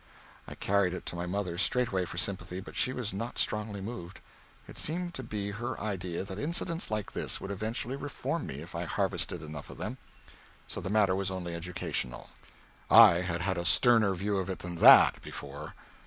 [0.47, 4.19] I carried it to my mother straightway for sympathy, but she was not strongly moved.
[4.67, 8.73] It seemed to be her idea that incidents like this would eventually reform me if
[8.73, 9.99] I harvested enough of them.
[10.65, 12.31] So the matter was only educational.
[12.89, 15.75] I had had a sterner view of it than that, before.